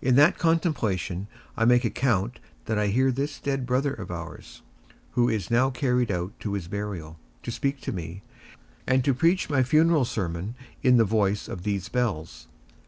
In 0.00 0.16
that 0.16 0.40
contemplation 0.40 1.28
I 1.56 1.64
make 1.66 1.84
account 1.84 2.40
that 2.64 2.80
I 2.80 2.88
hear 2.88 3.12
this 3.12 3.38
dead 3.38 3.64
brother 3.64 3.94
of 3.94 4.10
ours, 4.10 4.60
who 5.12 5.28
is 5.28 5.52
now 5.52 5.70
carried 5.70 6.10
out 6.10 6.32
to 6.40 6.54
his 6.54 6.66
burial, 6.66 7.16
to 7.44 7.52
speak 7.52 7.80
to 7.82 7.92
me, 7.92 8.22
and 8.88 9.04
to 9.04 9.14
preach 9.14 9.48
my 9.48 9.62
funeral 9.62 10.04
sermon 10.04 10.56
in 10.82 10.96
the 10.96 11.04
voice 11.04 11.46
of 11.46 11.62
these 11.62 11.88
bells. 11.88 12.48